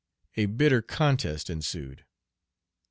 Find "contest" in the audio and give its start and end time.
0.81-1.47